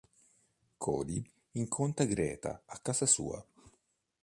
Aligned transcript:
Cody 0.83 1.19
incontra 1.63 2.03
Greta 2.11 2.63
a 2.75 2.77
casa 2.85 3.05
sua. 3.05 3.37